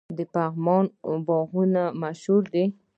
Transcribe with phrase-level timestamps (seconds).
[0.17, 0.85] د پغمان
[1.27, 2.65] باغونه مشهور دي.